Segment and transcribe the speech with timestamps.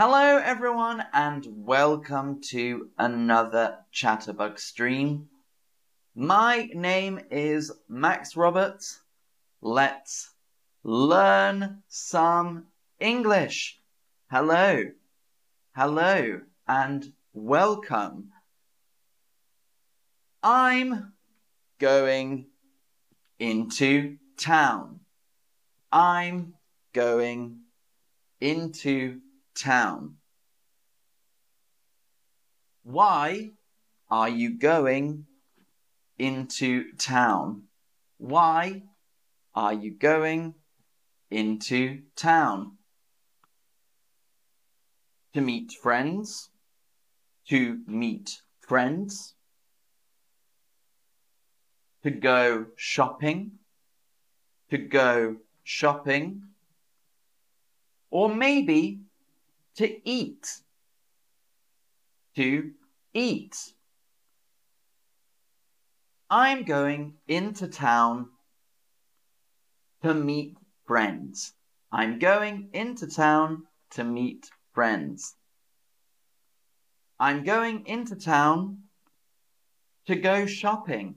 [0.00, 5.28] Hello, everyone, and welcome to another Chatterbug stream.
[6.14, 9.00] My name is Max Roberts.
[9.60, 10.30] Let's
[10.84, 12.66] learn some
[13.00, 13.80] English.
[14.30, 14.84] Hello,
[15.74, 18.30] hello, and welcome.
[20.44, 21.12] I'm
[21.80, 22.46] going
[23.40, 25.00] into town.
[25.90, 26.54] I'm
[26.92, 27.62] going
[28.40, 29.22] into
[29.58, 30.14] town.
[32.84, 33.50] Why
[34.10, 35.26] are you going
[36.18, 37.64] into town?
[38.16, 38.82] Why
[39.54, 40.54] are you going
[41.30, 42.78] into town?
[45.34, 46.50] To meet friends.
[47.48, 49.34] To meet friends.
[52.04, 53.58] To go shopping.
[54.70, 56.42] To go shopping.
[58.10, 59.00] Or maybe
[59.78, 60.60] to eat.
[62.34, 62.72] To
[63.14, 63.56] eat.
[66.28, 68.30] I'm going into town
[70.02, 71.54] to meet friends.
[71.92, 73.62] I'm going into town
[73.92, 75.36] to meet friends.
[77.20, 78.78] I'm going into town
[80.06, 81.14] to go shopping.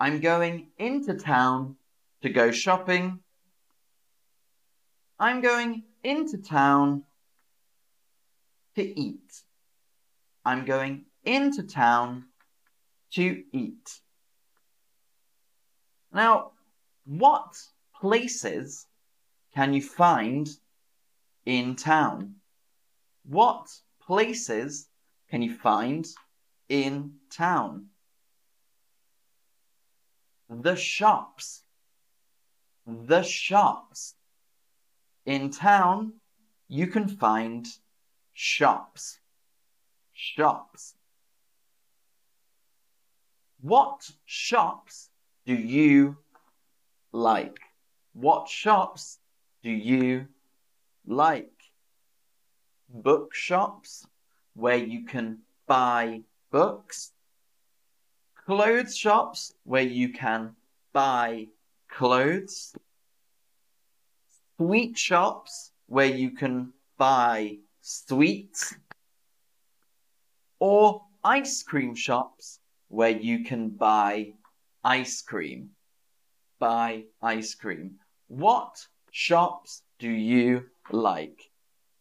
[0.00, 1.76] I'm going into town
[2.22, 3.20] to go shopping.
[5.20, 7.04] I'm going into town
[8.76, 9.42] to eat.
[10.44, 12.24] I'm going into town
[13.12, 14.00] to eat.
[16.12, 16.52] Now,
[17.04, 17.56] what
[18.00, 18.86] places
[19.54, 20.48] can you find
[21.46, 22.36] in town?
[23.24, 23.68] What
[24.00, 24.88] places
[25.30, 26.06] can you find
[26.68, 27.86] in town?
[30.48, 31.62] The shops.
[32.86, 34.14] The shops.
[35.24, 36.14] In town,
[36.68, 37.66] you can find
[38.34, 39.20] shops.
[40.12, 40.94] Shops.
[43.60, 45.08] What shops
[45.46, 46.18] do you
[47.12, 47.58] like?
[48.12, 49.18] What shops
[49.62, 50.26] do you
[51.06, 51.50] like?
[52.88, 54.06] Bookshops,
[54.54, 56.20] where you can buy
[56.50, 57.12] books.
[58.44, 60.54] Clothes shops, where you can
[60.92, 61.48] buy
[61.88, 62.76] clothes.
[64.58, 68.74] Sweet shops, where you can buy sweets.
[70.58, 72.58] Or ice cream shops,
[72.88, 74.32] where you can buy
[74.82, 75.70] ice cream.
[76.58, 77.96] Buy ice cream.
[78.28, 81.50] What shops do you like?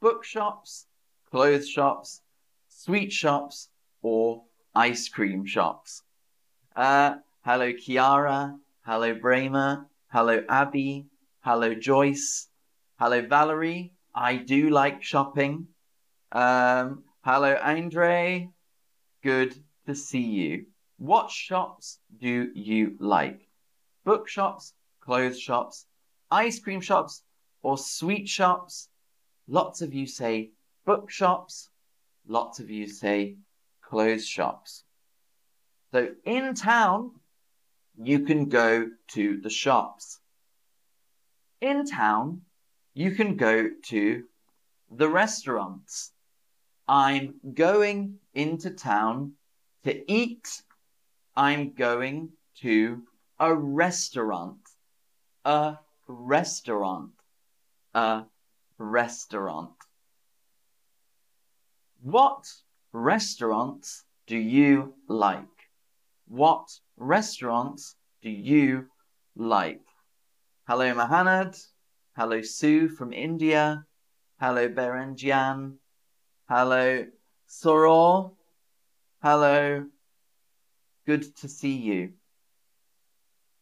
[0.00, 0.86] Bookshops,
[1.30, 2.22] clothes shops,
[2.68, 3.68] sweet shops,
[4.00, 4.44] or
[4.74, 6.02] ice cream shops?
[6.74, 8.58] Uh, hello, Kiara.
[8.86, 9.86] Hello, Bremer.
[10.08, 11.06] Hello, Abby.
[11.40, 12.48] Hello, Joyce.
[12.98, 13.92] Hello, Valerie.
[14.18, 15.66] I do like shopping.
[16.32, 18.48] Um, hello, Andre.
[19.22, 19.54] Good
[19.86, 20.66] to see you.
[20.96, 23.46] What shops do you like?
[24.06, 25.84] Bookshops, clothes shops,
[26.30, 27.24] ice cream shops,
[27.62, 28.88] or sweet shops?
[29.48, 30.52] Lots of you say
[30.86, 31.68] bookshops.
[32.26, 33.36] Lots of you say
[33.82, 34.84] clothes shops.
[35.92, 37.10] So in town,
[38.02, 40.20] you can go to the shops.
[41.60, 42.45] In town,
[42.96, 44.24] you can go to
[44.90, 46.12] the restaurants.
[46.88, 49.32] I'm going into town
[49.84, 50.48] to eat.
[51.36, 52.30] I'm going
[52.62, 53.02] to
[53.38, 54.60] a restaurant.
[55.44, 55.76] A
[56.08, 57.10] restaurant.
[57.92, 58.24] A
[58.78, 59.76] restaurant.
[62.00, 62.50] What
[62.94, 65.56] restaurants do you like?
[66.28, 68.86] What restaurants do you
[69.36, 69.82] like?
[70.66, 71.62] Hello, Mahanad.
[72.18, 73.84] Hello, Sue from India.
[74.40, 75.74] Hello, Berenjian.
[76.48, 77.04] Hello,
[77.46, 78.32] Soror.
[79.22, 79.84] Hello.
[81.04, 82.14] Good to see you.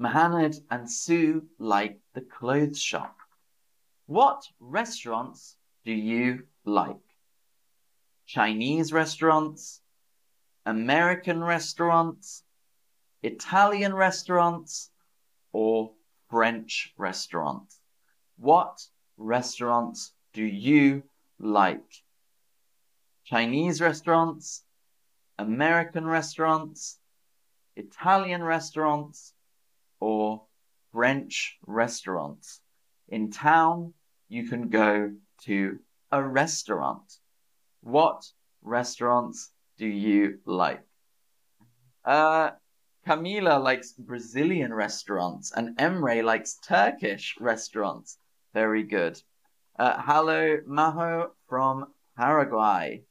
[0.00, 3.16] Mahanad and Sue like the clothes shop.
[4.06, 7.02] What restaurants do you like?
[8.26, 9.80] Chinese restaurants,
[10.64, 12.44] American restaurants,
[13.24, 14.92] Italian restaurants,
[15.52, 15.94] or
[16.30, 17.80] French restaurants?
[18.38, 18.86] What
[19.16, 21.02] restaurants do you
[21.38, 22.02] like?
[23.24, 24.62] Chinese restaurants,
[25.38, 26.98] American restaurants,
[27.76, 29.32] Italian restaurants,
[30.00, 30.42] or
[30.92, 32.60] French restaurants.
[33.08, 33.94] In town,
[34.28, 35.12] you can go
[35.44, 35.78] to
[36.12, 37.18] a restaurant.
[37.80, 38.30] What
[38.62, 40.82] restaurants do you like?
[42.04, 42.50] Uh,
[43.06, 48.18] Camila likes Brazilian restaurants and Emre likes Turkish restaurants.
[48.56, 49.20] Very good.
[49.78, 53.02] Uh, hello, Maho from Paraguay.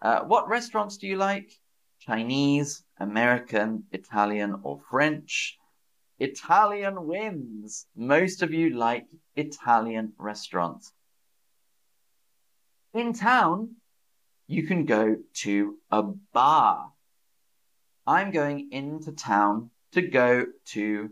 [0.00, 1.52] Uh, what restaurants do you like?
[2.00, 5.58] Chinese, American, Italian, or French?
[6.18, 7.84] Italian wins.
[7.94, 9.04] Most of you like
[9.36, 10.90] Italian restaurants.
[12.94, 13.76] In town,
[14.46, 16.02] you can go to a
[16.32, 16.90] bar.
[18.06, 21.10] I'm going into town to go to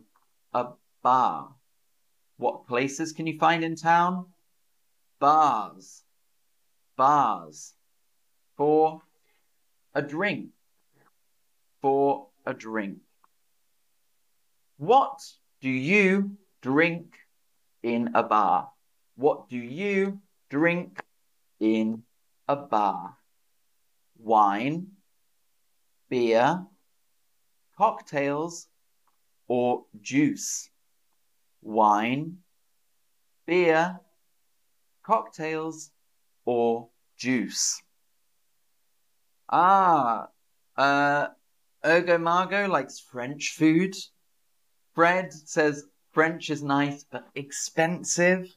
[0.55, 0.69] a
[1.03, 1.56] bar.
[2.41, 4.25] What places can you find in town?
[5.19, 6.05] Bars.
[6.97, 7.75] Bars.
[8.57, 9.03] For
[9.95, 10.49] a drink.
[11.83, 12.97] For a drink.
[14.79, 15.21] What
[15.61, 17.15] do you drink
[17.83, 18.71] in a bar?
[19.17, 20.99] What do you drink
[21.61, 22.05] in
[22.49, 23.19] a bar?
[24.19, 24.87] Wine,
[26.09, 26.65] beer,
[27.77, 28.67] cocktails,
[29.47, 30.69] or juice?
[31.62, 32.39] Wine,
[33.47, 34.01] beer,
[35.03, 35.91] cocktails,
[36.45, 37.83] or juice?
[39.49, 40.29] Ah,
[40.77, 41.27] uh,
[41.85, 43.95] Ergo Margot likes French food.
[44.95, 48.55] Fred says French is nice but expensive.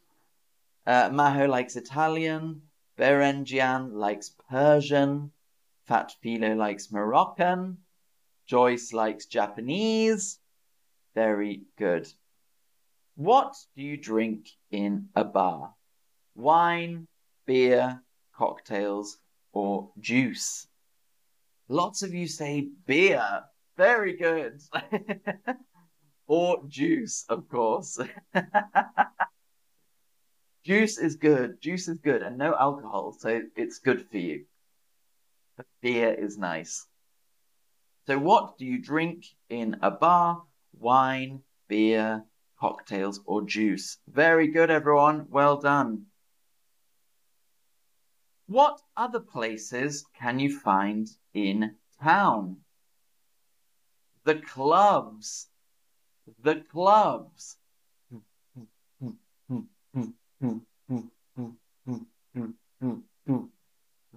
[0.86, 2.64] Uh, Maho likes Italian.
[2.98, 5.32] Berenjian likes Persian.
[5.86, 7.78] Fat Philo likes Moroccan.
[8.46, 10.40] Joyce likes Japanese.
[11.16, 12.12] Very good.
[13.16, 15.76] What do you drink in a bar?
[16.34, 17.08] Wine,
[17.46, 18.02] beer,
[18.36, 19.18] cocktails,
[19.52, 20.68] or juice?
[21.68, 23.44] Lots of you say beer.
[23.78, 24.62] Very good.
[26.28, 28.00] or juice, of course.
[30.66, 31.62] juice is good.
[31.62, 34.46] Juice is good and no alcohol, so it's good for you.
[35.56, 36.88] But beer is nice.
[38.08, 40.44] So, what do you drink in a bar?
[40.74, 42.26] Wine, beer,
[42.64, 43.98] cocktails, or juice?
[44.08, 45.28] Very good, everyone.
[45.30, 46.06] Well done.
[48.48, 52.58] What other places can you find in town?
[54.24, 55.48] The clubs
[56.42, 57.58] the clubs.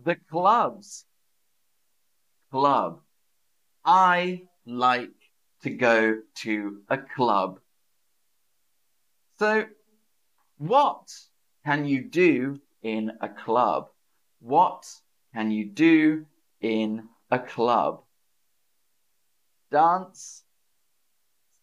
[0.04, 1.04] The clubs.
[2.50, 3.00] Club.
[3.84, 5.10] I like
[5.62, 7.60] to go to a club.
[9.38, 9.66] So,
[10.56, 11.12] what
[11.66, 13.88] can you do in a club?
[14.40, 14.86] What
[15.34, 16.24] can you do
[16.62, 18.02] in a club?
[19.70, 20.42] Dance,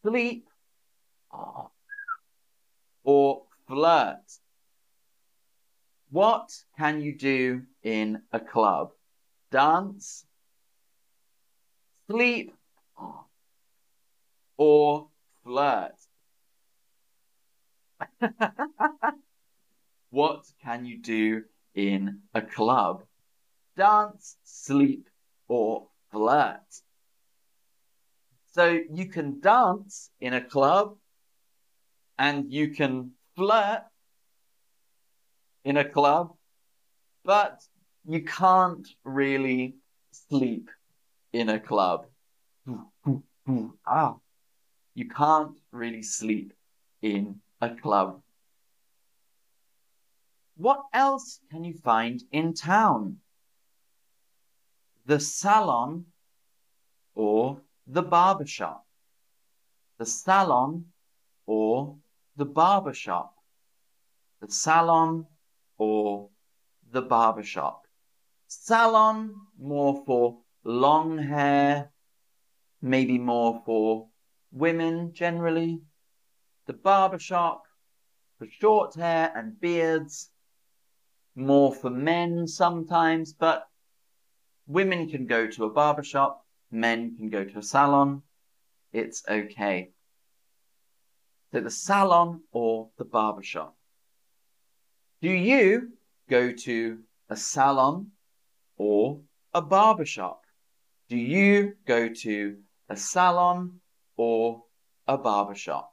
[0.03, 0.47] sleep,
[3.03, 4.23] or flirt.
[6.11, 8.91] What can you do in a club?
[9.49, 10.25] Dance,
[12.07, 12.53] sleep,
[14.57, 15.07] or
[15.43, 15.95] flirt?
[20.09, 21.43] what can you do
[21.75, 23.03] in a club?
[23.75, 25.09] Dance, sleep,
[25.47, 26.61] or flirt?
[28.51, 30.95] So you can dance in a club
[32.19, 33.83] and you can flirt
[35.65, 36.35] in a club,
[37.25, 37.61] but
[38.05, 39.75] you can't really
[40.11, 40.69] sleep
[41.31, 42.05] in a club.
[42.65, 43.15] Hmm, hmm,
[43.45, 43.67] hmm.
[43.87, 44.15] ah,
[44.93, 46.53] you can't really sleep
[47.01, 48.21] in a club.
[50.55, 53.17] What else can you find in town?
[55.05, 56.05] The salon
[57.15, 58.85] or the barber shop,
[59.97, 60.85] the salon
[61.45, 61.97] or
[62.35, 63.35] the barber shop,
[64.41, 65.25] the salon
[65.77, 66.29] or
[66.91, 67.81] the barber shop.
[68.47, 71.91] Salon more for long hair,
[72.81, 74.07] maybe more for
[74.51, 75.81] women generally.
[76.65, 77.63] The barber shop
[78.37, 80.29] for short hair and beards,
[81.35, 83.67] more for men sometimes, but
[84.67, 86.43] women can go to a barber shop
[86.73, 88.23] men can go to a salon.
[88.91, 89.91] It's okay.
[91.51, 93.77] So the salon or the barber shop.
[95.21, 95.93] Do you
[96.29, 98.11] go to a salon
[98.75, 99.21] or
[99.53, 100.41] a barber shop?
[101.09, 102.57] Do you go to
[102.89, 103.79] a salon
[104.17, 104.63] or
[105.07, 105.92] a barber shop?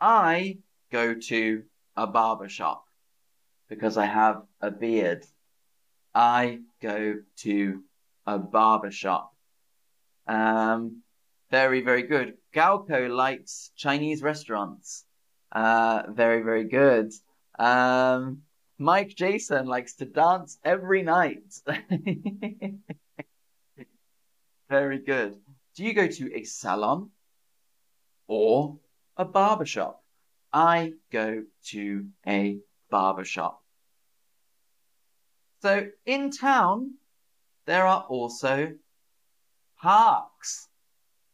[0.00, 0.58] I
[0.92, 1.62] go to
[1.96, 2.84] a barber shop
[3.68, 5.26] because I have a beard.
[6.14, 7.82] I go to
[8.26, 9.34] a barber shop.
[10.26, 11.02] Um,
[11.50, 12.34] very, very good.
[12.54, 15.04] Galco likes Chinese restaurants.
[15.52, 17.12] Uh, very, very good.
[17.58, 18.42] Um,
[18.78, 21.44] Mike Jason likes to dance every night.
[24.68, 25.36] very good.
[25.74, 27.10] Do you go to a salon
[28.26, 28.78] or
[29.16, 30.02] a barber shop?
[30.52, 32.58] I go to a
[32.90, 33.62] barber shop.
[35.62, 36.94] So in town,
[37.66, 38.72] there are also
[39.80, 40.68] parks.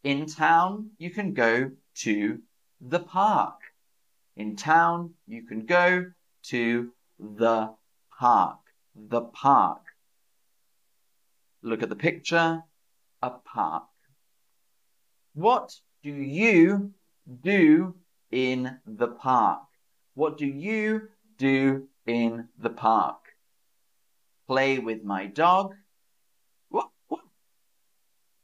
[0.03, 2.39] In town, you can go to
[2.81, 3.59] the park.
[4.37, 6.07] In town, you can go
[6.45, 7.75] to the
[8.19, 8.59] park.
[8.97, 9.83] The park.
[11.63, 12.63] Look at the picture.
[13.23, 13.85] A park.
[15.35, 16.93] What do you
[17.43, 17.95] do
[18.31, 19.63] in the park?
[20.15, 21.09] What do you
[21.39, 23.19] do in the park?
[24.47, 25.75] Play with my dog.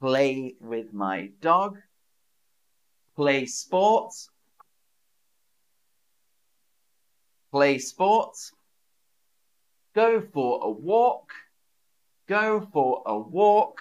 [0.00, 1.78] Play with my dog.
[3.16, 4.30] Play sports.
[7.50, 8.52] Play sports.
[9.94, 11.32] Go for a walk.
[12.28, 13.80] Go for a walk.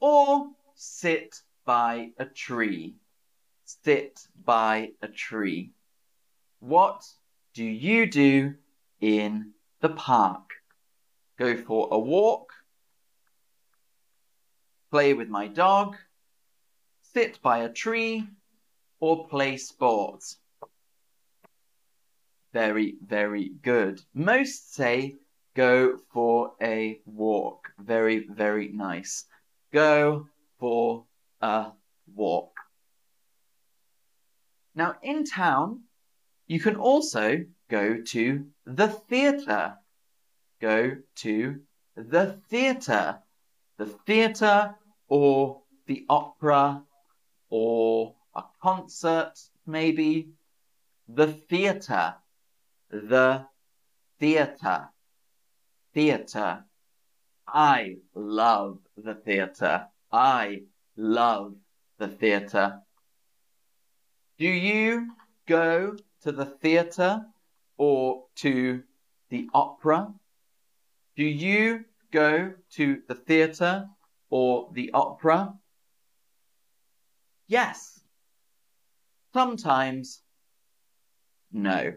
[0.00, 2.96] Or sit by a tree.
[3.86, 5.70] Sit by a tree.
[6.58, 7.04] What
[7.54, 8.54] do you do
[9.00, 10.50] in the park?
[11.38, 12.52] Go for a walk.
[14.90, 15.94] Play with my dog.
[17.14, 18.26] Sit by a tree.
[18.98, 20.38] Or play sports.
[22.52, 24.00] Very, very good.
[24.12, 25.14] Most say
[25.54, 27.68] go for a walk.
[27.78, 29.26] Very, very nice.
[29.72, 30.26] Go
[30.58, 31.04] for
[31.40, 31.66] a
[32.12, 32.55] walk.
[34.76, 35.84] Now, in town,
[36.46, 39.78] you can also go to the theatre.
[40.60, 41.60] Go to
[41.96, 43.22] the theatre.
[43.78, 44.74] The theatre
[45.08, 46.82] or the opera
[47.48, 49.32] or a concert,
[49.66, 50.28] maybe.
[51.08, 52.16] The theatre.
[52.90, 53.46] The
[54.20, 54.90] theatre.
[55.94, 56.64] Theatre.
[57.48, 59.86] I love the theatre.
[60.12, 60.64] I
[60.98, 61.54] love
[61.98, 62.82] the theatre.
[64.38, 65.12] Do you
[65.46, 67.24] go to the theatre
[67.78, 68.82] or to
[69.30, 70.12] the opera?
[71.16, 73.88] Do you go to the theatre
[74.28, 75.54] or the opera?
[77.46, 77.98] Yes.
[79.32, 80.20] Sometimes,
[81.50, 81.94] no.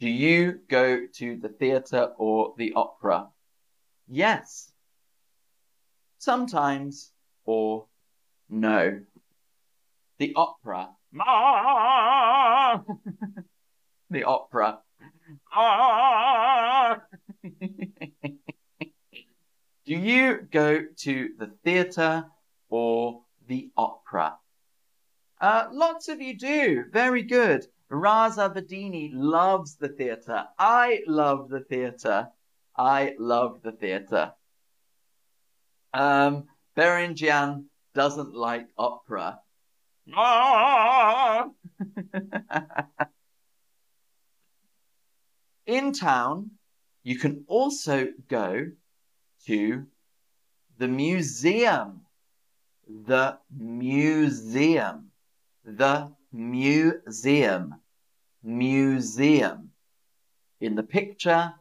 [0.00, 3.28] Do you go to the theatre or the opera?
[4.08, 4.72] Yes.
[6.18, 7.12] Sometimes
[7.44, 7.86] or
[8.48, 9.00] no.
[10.18, 10.88] The opera.
[14.10, 14.80] the opera.
[19.86, 22.24] Do you go to the theatre
[22.68, 24.34] or the opera?
[25.40, 26.84] Uh, lots of you do.
[26.92, 27.64] Very good.
[27.92, 30.46] Raza Badini loves the theatre.
[30.58, 32.28] I love the theatre.
[32.76, 34.32] I love the theatre.
[35.92, 39.38] Um, Berenjian doesn't like opera.
[45.66, 46.50] In town,
[47.02, 48.66] you can also go
[49.46, 49.86] to
[50.76, 52.02] the museum.
[52.86, 55.10] The museum.
[55.64, 57.74] The museum.
[58.42, 59.70] Museum.
[60.60, 61.54] In the picture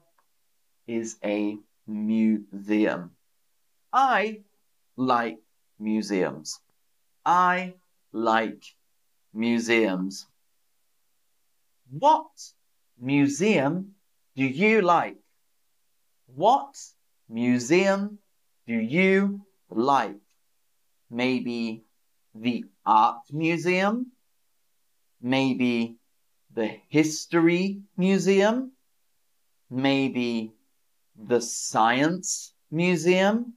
[0.85, 1.57] is a
[1.87, 3.11] museum.
[3.93, 4.41] I
[4.97, 5.39] like
[5.79, 6.59] museums.
[7.25, 7.75] I
[8.13, 8.63] like
[9.33, 10.27] museums.
[11.89, 12.29] What
[12.99, 13.95] museum
[14.35, 15.17] do you like?
[16.27, 16.75] What
[17.27, 18.19] museum
[18.67, 20.21] do you like?
[21.09, 21.83] Maybe
[22.33, 24.11] the art museum?
[25.21, 25.97] Maybe
[26.53, 28.71] the history museum?
[29.69, 30.53] Maybe
[31.15, 33.53] the science museum?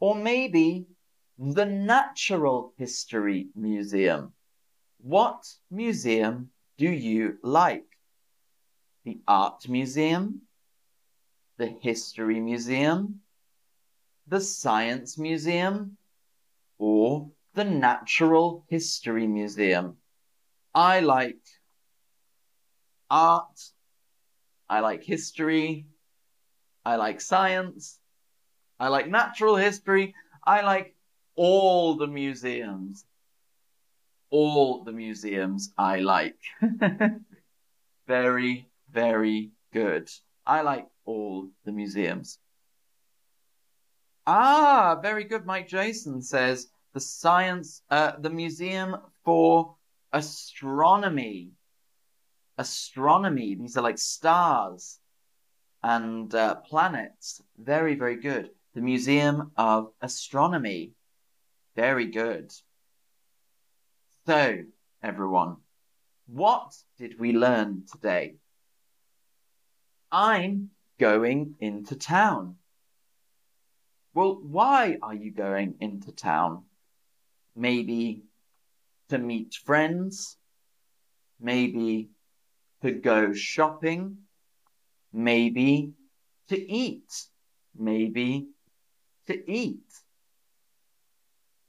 [0.00, 0.86] Or maybe
[1.50, 4.32] the Natural History Museum.
[4.98, 7.98] What museum do you like?
[9.04, 10.42] The Art Museum?
[11.56, 13.22] The History Museum?
[14.28, 15.96] The Science Museum?
[16.78, 19.96] Or the Natural History Museum?
[20.72, 21.42] I like
[23.10, 23.58] art.
[24.68, 25.86] I like history.
[26.84, 27.98] I like science.
[28.78, 30.14] I like natural history.
[30.46, 30.94] I like
[31.36, 33.04] all the museums.
[34.30, 36.38] All the museums I like.
[38.06, 40.10] very, very good.
[40.46, 42.38] I like all the museums.
[44.26, 45.44] Ah, very good.
[45.44, 49.76] Mike Jason says the science, uh, the Museum for
[50.12, 51.50] Astronomy.
[52.56, 53.56] Astronomy.
[53.56, 54.98] These are like stars
[55.82, 57.42] and uh, planets.
[57.58, 60.92] Very, very good the Museum of Astronomy.
[61.74, 62.52] Very good.
[64.26, 64.58] So,
[65.02, 65.56] everyone,
[66.26, 68.36] what did we learn today?
[70.10, 72.56] I'm going into town.
[74.14, 76.64] Well, why are you going into town?
[77.56, 78.22] Maybe
[79.08, 80.36] to meet friends,
[81.40, 82.10] maybe
[82.82, 84.18] to go shopping,
[85.12, 85.92] maybe
[86.48, 87.10] to eat,
[87.74, 88.48] maybe
[89.26, 89.86] to eat.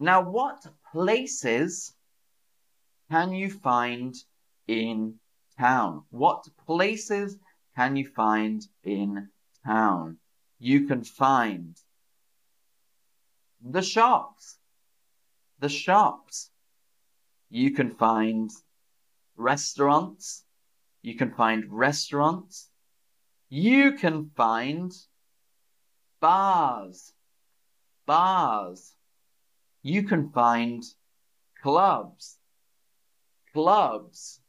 [0.03, 1.95] Now, what places
[3.09, 4.13] can you find
[4.67, 5.21] in
[5.57, 6.03] town?
[6.09, 7.37] What places
[7.77, 9.29] can you find in
[9.65, 10.17] town?
[10.59, 11.77] You can find
[13.61, 14.57] the shops,
[15.59, 16.49] the shops.
[17.49, 18.51] You can find
[19.37, 20.43] restaurants,
[21.01, 22.69] you can find restaurants.
[23.47, 24.91] You can find
[26.19, 27.13] bars,
[28.05, 28.97] bars.
[29.85, 30.81] You can find
[31.61, 32.37] clubs,
[33.51, 34.39] clubs.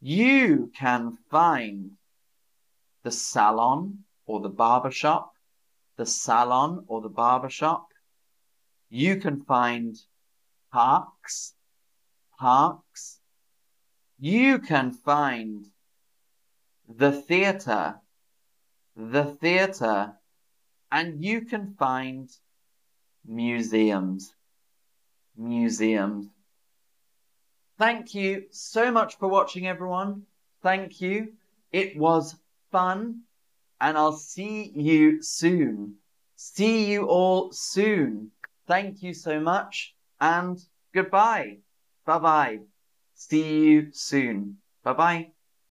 [0.00, 1.90] You can find
[3.02, 5.32] the salon or the barber shop,
[5.96, 7.88] the salon or the barber shop.
[8.88, 9.96] You can find
[10.72, 11.54] parks,
[12.38, 13.18] parks.
[14.20, 15.66] You can find
[16.88, 17.96] the theatre,
[18.94, 20.12] the theatre,
[20.92, 22.30] and you can find
[23.28, 24.34] museums,
[25.36, 26.26] museums.
[27.78, 30.22] Thank you so much for watching, everyone.
[30.62, 31.34] Thank you.
[31.70, 32.34] It was
[32.72, 33.20] fun,
[33.80, 35.94] and I'll see you soon.
[36.34, 38.32] See you all soon.
[38.66, 40.58] Thank you so much, and
[40.92, 41.58] goodbye.
[42.04, 42.58] Bye bye.
[43.14, 44.58] See you soon.
[44.82, 45.37] Bye bye.